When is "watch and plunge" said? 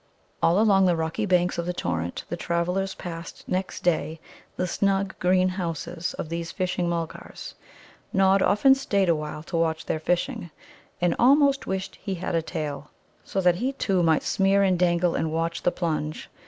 15.31-16.31